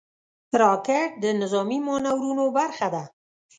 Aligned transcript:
راکټ 0.61 1.09
د 1.23 1.25
نظامي 1.39 1.79
مانورونو 1.87 2.45
برخه 2.57 2.87
ده 2.93 3.03